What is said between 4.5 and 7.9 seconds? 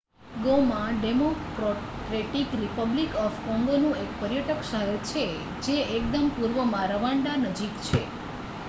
શહેર છે જે એકદમ પૂર્વમાં રવાન્ડા નજીક